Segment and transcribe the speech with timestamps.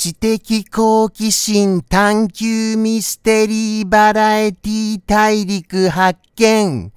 [0.00, 6.90] 知的好奇心探求ミステリーバラエティ大陸発見。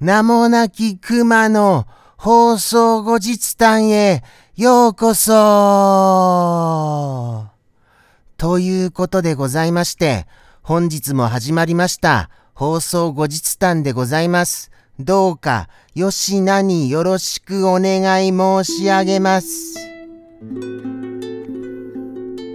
[0.00, 4.22] 名もなき熊の放送後日談へ
[4.56, 5.34] ようこそ
[8.38, 10.26] ということでございまして、
[10.62, 14.70] 本日も始まりました放送後日談でございます。
[14.98, 19.74] どうか、よしなによろしくお願い申し上げます。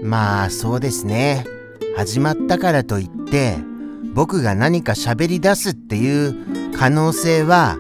[0.04, 1.46] まあそうですね。
[1.96, 3.58] 始まったからといって、
[4.14, 7.78] 僕が何か喋り出すっていう可能性は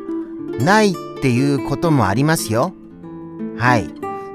[0.59, 2.73] ないっていうこともありますよ。
[3.57, 3.89] はい。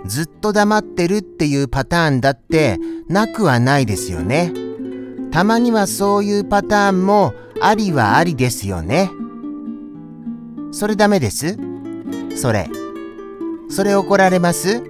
[0.07, 2.79] ずっと黙ってるっていうパターンだって
[3.09, 4.53] なくはないですよね。
[5.31, 9.11] たまにはそういうパターンもありはありですよね。
[10.71, 11.59] それダメです？
[12.37, 12.69] それ。
[13.69, 14.83] それ怒られます？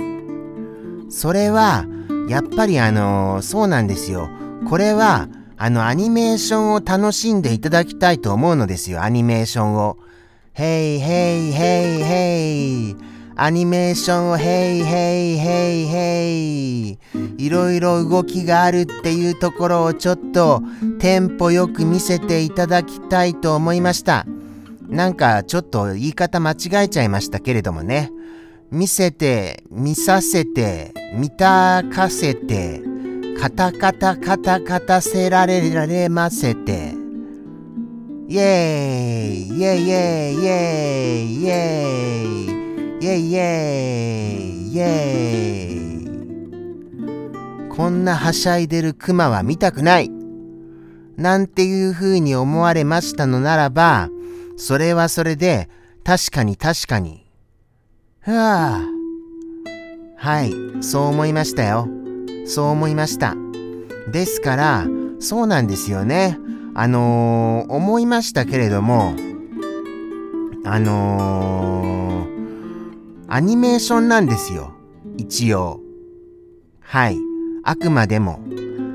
[1.09, 1.87] それは
[2.29, 4.29] やっぱりあのー、そうなんですよ。
[4.69, 9.97] これは、あの、アニメーションを楽しんでいただきたいと思うのですよ、アニメーションを。
[10.53, 12.97] ヘイヘイヘイヘイ。
[13.41, 16.99] アニメーションをヘイヘイヘイヘイ。
[17.39, 20.61] いろいろ動きがあるっていうところをちょっと
[20.99, 24.27] テンポよく見せていただきたいと思いました。
[24.89, 28.11] なんかちょっと言い方間違えちゃいましたけれどもね。
[28.71, 32.83] 見せて、見させて、見たかせて、
[33.41, 36.93] カタカタカタカタせられられませて。
[38.29, 41.89] イェーイイェイイェイイェイイェ
[42.21, 42.49] イ
[43.01, 43.49] イェイイェ
[44.37, 44.85] イイェ
[47.67, 47.69] イ。
[47.75, 50.11] こんなはしゃいでるクマは見たくない。
[51.17, 54.11] なんていうふうに思われましたのならば、
[54.59, 55.71] それはそれで
[56.05, 57.28] 確かに確かに。
[58.29, 58.83] ふわ
[60.19, 60.53] はい、
[60.83, 61.89] そう思いましたよ。
[62.45, 63.35] そう思いました。
[64.13, 64.87] ですから、
[65.19, 66.39] そうなんですよね。
[66.75, 69.15] あのー、思いましたけれども、
[70.67, 74.75] あのー、アニメーションなんですよ。
[75.17, 75.81] 一応。
[76.81, 77.17] はい。
[77.65, 78.41] あくまでも。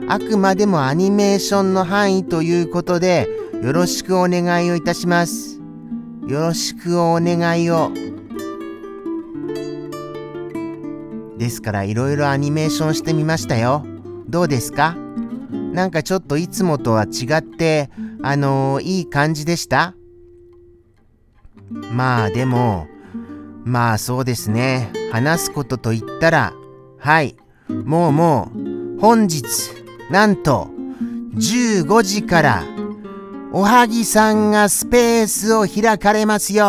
[0.09, 3.27] あくまでもアニメーションの範囲ということで、
[3.63, 5.59] よろしくお願いをいたします。
[6.27, 8.12] よろしくお願いを。
[11.43, 13.85] ですからいろいろアニメーションしてみましたよ。
[14.29, 14.95] どうですか？
[15.73, 17.89] なんかちょっといつもとは違って、
[18.21, 19.93] あのー、いい感じでした？
[21.91, 22.87] まあでも、
[23.65, 24.89] まあそうですね。
[25.11, 26.53] 話すことと言ったら、
[26.97, 27.35] はい。
[27.67, 29.43] もうもう、本日、
[30.09, 30.69] なんと、
[31.35, 32.63] 15時から、
[33.51, 36.63] おはぎさんがスペースを開かれますよ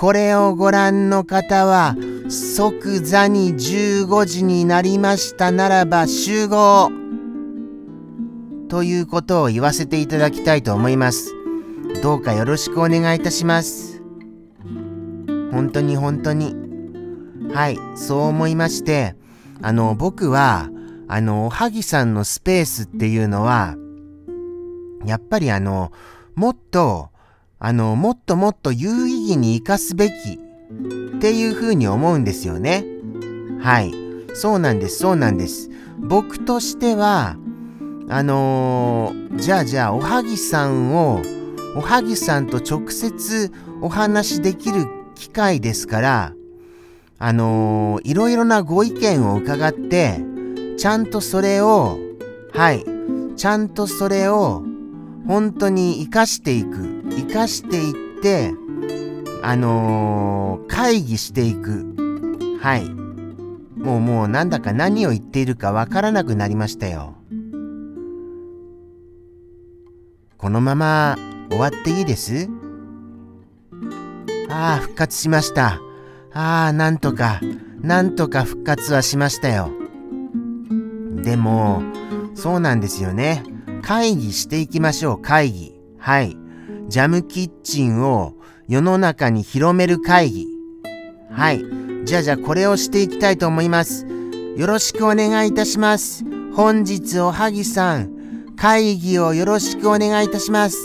[0.00, 1.94] これをご覧の方は、
[2.30, 6.90] 即座に15時になりましたならば集合
[8.70, 11.34] ということを言わせていただきたいと思います。
[12.02, 14.02] どうかよろしくお願いいたします。
[15.52, 16.56] 本当に本当に。
[17.52, 19.16] はい、そう思いまして、
[19.60, 20.70] あの、僕は、
[21.08, 23.76] あの、おはぎさんのスペースっていうのは、
[25.04, 25.92] やっぱりあの、
[26.36, 27.10] もっと、
[27.62, 30.12] あの、もっともっと有義に活かすべき
[31.16, 32.84] っていうふうに思うんですよね。
[33.60, 33.94] はい。
[34.34, 35.70] そうなんです、そうなんです。
[35.98, 37.36] 僕としては、
[38.08, 41.20] あのー、じゃあじゃあ、おはぎさんを、
[41.76, 46.32] おはぎさんと直接お話しできる機会ですから、
[47.18, 50.20] あのー、いろいろなご意見を伺って、
[50.78, 51.98] ちゃんとそれを、
[52.52, 52.84] はい、
[53.36, 54.64] ちゃんとそれを
[55.26, 58.52] 本当に活かしていく、活かしていって、
[59.42, 61.96] あのー、会議していく。
[62.60, 62.88] はい。
[62.88, 67.14] もうもうなんだか何を言っているかわからなくなりましたよ。
[70.36, 71.16] このまま
[71.48, 72.48] 終わっていいです？
[74.50, 75.80] ああ、復活しました。
[76.32, 77.40] ああ、なんとか、
[77.80, 79.70] なんとか復活はしましたよ。
[81.22, 81.82] でも、
[82.34, 83.42] そうなんですよね。
[83.82, 85.80] 会議していきましょう、会議。
[85.98, 86.36] はい。
[86.88, 88.34] ジャムキッチンを
[88.70, 90.48] 世の中に広める会議。
[91.28, 91.64] はい。
[92.04, 94.06] じゃあじゃあこれをしていきたいと思います。
[94.56, 96.24] よろしくお願いいたします。
[96.54, 100.76] 本日おはぎさん、会議をよろしくお願いいたします。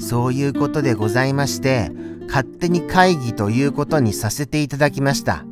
[0.00, 1.92] そういうことでございまして、
[2.26, 5.44] 勝手に会議ということにさせていただきました。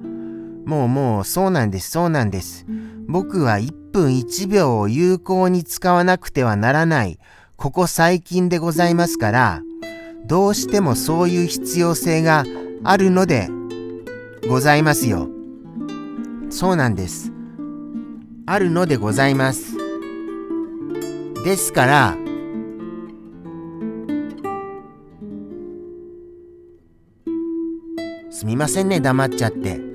[0.67, 2.67] もうもうそうなんです、そうなんです。
[3.07, 7.21] 僕は1分1秒を有効に使わなくてはならない、
[7.59, 9.63] ここ最近でございますから、
[10.27, 12.45] どうしてもそういう必要性が
[12.85, 13.49] あるので、
[14.49, 15.29] ございますよ。
[16.51, 17.33] そうなんです。
[18.47, 19.77] あるのでございます。
[21.45, 22.17] ですから、
[28.31, 29.88] すみませんね、黙っちゃって。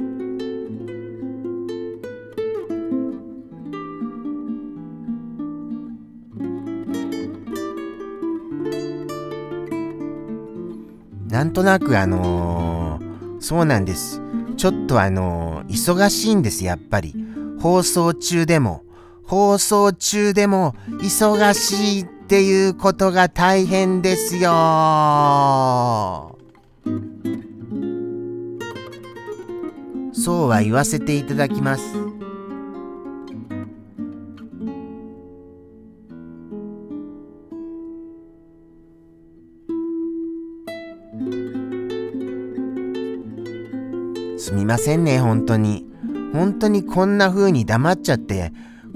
[11.44, 14.22] なんとなくあのー、そうなんです。
[14.56, 17.14] ちょっとあのー、忙しいんです、やっぱり。
[17.60, 18.84] 放送中でも、
[19.26, 24.52] 放送中でも忙しいっていうことが大変ですよ。
[30.14, 31.84] そうは言わせていただきます。
[44.44, 45.86] すみませんね、本当に。
[46.34, 48.52] 本当にこんな風に黙っちゃって、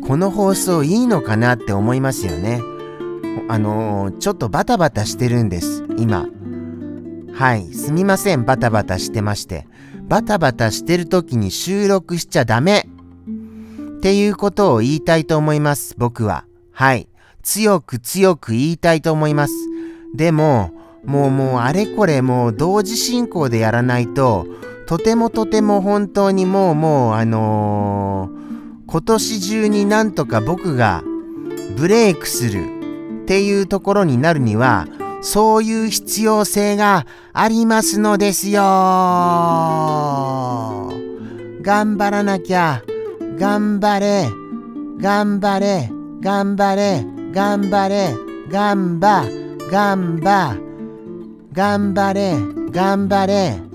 [0.05, 2.61] この放送いいのかなって思いますよね。
[3.47, 6.27] あのー、ちょっとバタバタしてるんです、今。
[7.33, 9.69] はい、すみません、バタバタしてまして。
[10.09, 12.89] バタバタしてる時に収録しちゃダメ
[13.99, 16.43] っていうことを言いたいと思います、僕は。
[16.73, 17.07] はい。
[17.41, 19.53] 強く強く言いたいと思います。
[20.13, 20.71] でも、
[21.05, 24.45] もうもうあれこれもう同時進行でやらないと、
[24.87, 31.03] とてもとても本当にもうもうあのー、今年中になんとか僕が
[31.75, 32.63] ブレイクする
[33.23, 34.87] っていうところになるには
[35.21, 38.61] そういう必要性がありますのですよ。
[41.61, 42.81] 頑張らなきゃ
[43.37, 44.29] 頑張れ
[45.01, 45.91] 頑張れ
[46.21, 48.15] 頑張れ頑張れ
[48.49, 49.25] 頑張
[49.69, 50.55] 頑張
[51.51, 52.37] 頑張れ
[52.71, 53.66] 頑張れ。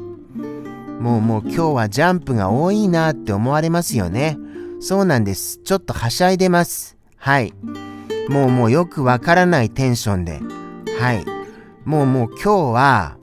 [1.01, 4.39] もうもう今日はジャンプが多いなって思われますよね。
[4.81, 5.59] そうなんです。
[5.59, 6.97] ちょっとはしゃいでます。
[7.17, 7.55] はい。
[8.29, 10.41] もうもうよくわからないテンションで。
[10.99, 11.25] はい。
[11.85, 13.17] もうもう今日は、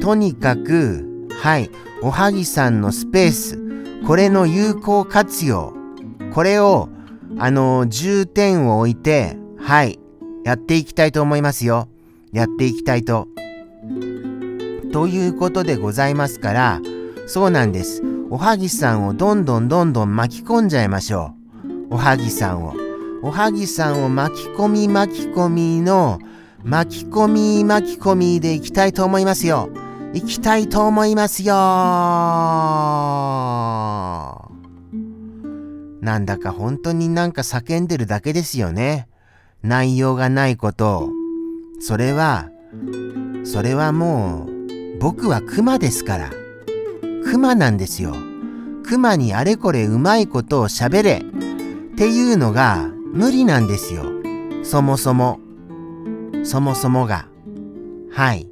[0.00, 1.70] とにかく、はい。
[2.02, 3.58] おはぎさんのスペース。
[4.06, 5.74] これの有効活用。
[6.32, 6.88] これを、
[7.38, 9.98] あの、重点を置いて、はい。
[10.44, 11.88] やっていきたいと思いますよ。
[12.32, 13.28] やっていきたいと。
[14.92, 16.80] ということでございますから、
[17.26, 18.02] そうなんです。
[18.30, 21.34] おはぎさんをどんどんどんどん巻き込んじゃいましょ
[21.90, 21.94] う。
[21.94, 22.74] おはぎさんを。
[23.22, 26.18] おはぎさんを巻き込み巻き込みの
[26.62, 29.70] 巻き込み巻き込みでいきたいと思いますよ。
[30.12, 31.54] いきたいと思いますよ。
[36.00, 39.08] なんだか本当になんか叫んでるだけですよね。
[39.62, 41.10] 内容がないこと。
[41.80, 42.48] それは、
[43.44, 44.55] それはもう
[44.98, 46.30] 僕はクマですから。
[47.24, 48.14] クマなんですよ。
[48.84, 54.04] クマにあれこれうまいことを喋れっていうのが無理なんですよ。
[54.62, 55.38] そもそも。
[56.44, 57.28] そもそもが。
[58.12, 58.48] はい。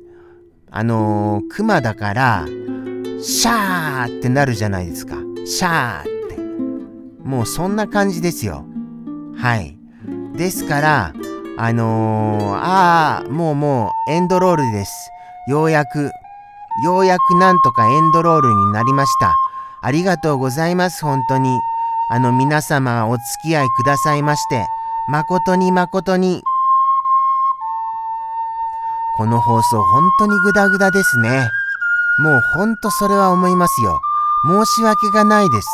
[0.71, 2.47] あのー、クマだから、
[3.23, 5.17] シャーってなるじゃないですか。
[5.47, 6.37] シャーって。
[7.23, 8.67] もうそんな感じですよ。
[9.37, 9.79] はい。
[10.37, 11.15] ですから、
[11.57, 14.93] あのー、ああ、もうもうエンドロールです。
[15.49, 16.11] ようやく
[16.83, 19.37] ようやくなんとかエンドロールになりました。
[19.81, 21.61] ありがとうございます、本当に。
[22.11, 24.67] あの皆様お付き合いくださいまして、
[25.09, 26.43] 誠に誠に。
[29.17, 31.49] この放送本当にグダグダですね。
[32.19, 34.01] もうほんとそれは思いますよ。
[34.47, 35.69] 申し訳がないです。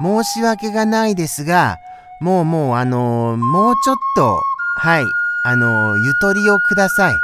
[0.00, 1.76] 申し訳がないですが、
[2.20, 4.40] もうもうあのー、もうちょっと、
[4.76, 5.04] はい、
[5.44, 7.20] あのー、ゆとりをください。